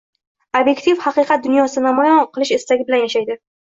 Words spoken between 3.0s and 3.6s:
yashaydi